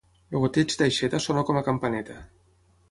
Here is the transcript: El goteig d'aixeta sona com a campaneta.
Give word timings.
El 0.31 0.39
goteig 0.43 0.73
d'aixeta 0.79 1.21
sona 1.27 1.47
com 1.51 1.61
a 1.61 1.65
campaneta. 1.71 2.19